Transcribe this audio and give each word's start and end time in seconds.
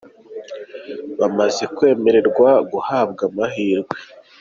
bamaze 1.19 1.63
kwemererwa 1.75 2.49
guhabwa 2.71 3.23
amahirwe. 3.29 3.95